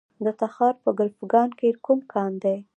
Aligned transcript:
د 0.23 0.27
تخار 0.41 0.73
په 0.83 0.89
کلفګان 0.97 1.49
کې 1.59 1.69
کوم 1.85 1.99
کان 2.13 2.31
دی؟ 2.43 2.57